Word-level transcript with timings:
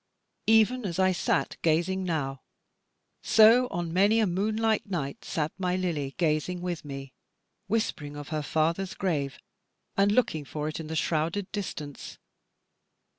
Even 0.47 0.83
as 0.83 0.97
I 0.97 1.11
sat 1.11 1.57
gazing 1.61 2.03
now, 2.03 2.41
so 3.21 3.67
on 3.67 3.93
many 3.93 4.19
a 4.19 4.25
moonlight 4.25 4.89
night 4.89 5.23
sat 5.23 5.51
my 5.59 5.75
Lily 5.75 6.15
gazing 6.17 6.59
with 6.63 6.83
me, 6.83 7.13
whispering 7.67 8.15
of 8.17 8.29
her 8.29 8.41
father's 8.41 8.95
grave, 8.95 9.37
and 9.95 10.11
looking 10.11 10.43
for 10.43 10.67
it 10.67 10.79
in 10.79 10.87
the 10.87 10.95
shrouded 10.95 11.51
distance. 11.51 12.17